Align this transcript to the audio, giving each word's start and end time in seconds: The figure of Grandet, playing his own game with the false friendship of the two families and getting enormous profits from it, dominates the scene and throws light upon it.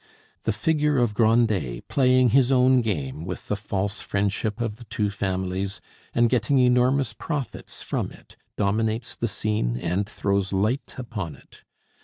The 0.45 0.51
figure 0.51 0.97
of 0.97 1.13
Grandet, 1.13 1.87
playing 1.87 2.31
his 2.31 2.51
own 2.51 2.81
game 2.81 3.23
with 3.23 3.49
the 3.49 3.55
false 3.55 4.01
friendship 4.01 4.59
of 4.59 4.77
the 4.77 4.83
two 4.85 5.11
families 5.11 5.79
and 6.11 6.27
getting 6.27 6.57
enormous 6.57 7.13
profits 7.13 7.83
from 7.83 8.09
it, 8.09 8.35
dominates 8.57 9.15
the 9.15 9.27
scene 9.27 9.77
and 9.77 10.09
throws 10.09 10.51
light 10.51 10.95
upon 10.97 11.35
it. 11.35 11.61